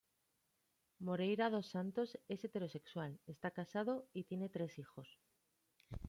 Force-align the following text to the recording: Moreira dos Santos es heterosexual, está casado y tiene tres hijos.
Moreira 1.07 1.45
dos 1.55 1.67
Santos 1.73 2.09
es 2.33 2.39
heterosexual, 2.43 3.11
está 3.33 3.51
casado 3.51 3.93
y 4.19 4.23
tiene 4.23 4.49
tres 4.49 4.79
hijos. 4.79 5.19